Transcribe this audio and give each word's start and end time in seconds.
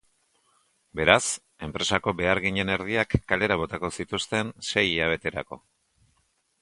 Beraz, 0.99 1.25
enpresako 1.67 2.13
beharginen 2.21 2.73
erdiak 2.77 3.15
kalera 3.33 3.59
botako 3.65 3.93
zituzten 4.01 4.51
sei 4.71 4.87
hilabeterako. 4.93 5.61